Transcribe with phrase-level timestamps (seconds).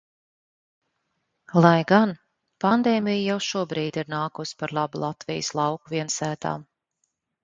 [1.65, 2.13] Lai gan–
[2.65, 6.65] pandēmija jau šobrīd ir nākusi par labu Latvijas lauku viensētām.